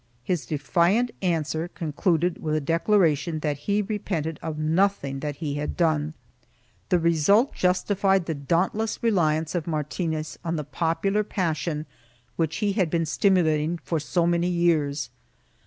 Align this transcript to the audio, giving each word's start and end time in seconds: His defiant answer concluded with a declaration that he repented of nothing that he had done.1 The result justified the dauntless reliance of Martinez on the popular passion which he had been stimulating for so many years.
His 0.23 0.47
defiant 0.47 1.11
answer 1.21 1.67
concluded 1.67 2.41
with 2.41 2.55
a 2.55 2.59
declaration 2.59 3.37
that 3.41 3.55
he 3.69 3.83
repented 3.83 4.39
of 4.41 4.57
nothing 4.57 5.19
that 5.19 5.35
he 5.35 5.53
had 5.61 5.77
done.1 5.77 6.13
The 6.89 6.97
result 6.97 7.53
justified 7.53 8.25
the 8.25 8.33
dauntless 8.33 9.03
reliance 9.03 9.53
of 9.53 9.67
Martinez 9.67 10.39
on 10.43 10.55
the 10.55 10.63
popular 10.63 11.23
passion 11.23 11.85
which 12.35 12.55
he 12.65 12.71
had 12.73 12.89
been 12.89 13.05
stimulating 13.05 13.77
for 13.77 13.99
so 13.99 14.25
many 14.25 14.49
years. 14.49 15.11